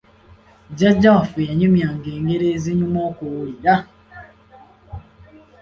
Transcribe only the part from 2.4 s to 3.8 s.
ezinyuma okuwulira!